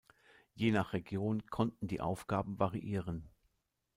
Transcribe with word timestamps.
Je 0.55 0.71
nach 0.71 0.93
Region 0.93 1.45
konnten 1.45 1.85
die 1.87 2.01
Aufgaben 2.01 2.57
variieren. 2.57 3.29